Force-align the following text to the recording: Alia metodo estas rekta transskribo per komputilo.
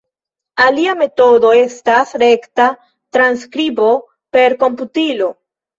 Alia 0.63 0.95
metodo 1.01 1.51
estas 1.59 2.15
rekta 2.25 2.67
transskribo 3.19 3.95
per 4.39 4.63
komputilo. 4.67 5.35